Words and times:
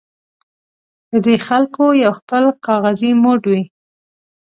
د 1.09 1.11
دې 1.25 1.35
خلکو 1.47 1.83
یو 2.03 2.11
خپل 2.19 2.43
کاغذي 2.65 3.11
موډ 3.21 3.41
وي. 3.51 3.63